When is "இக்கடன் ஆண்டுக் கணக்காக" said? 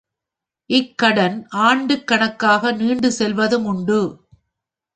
0.69-2.71